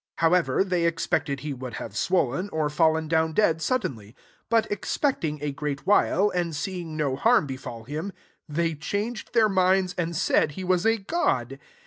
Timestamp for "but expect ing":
4.49-5.37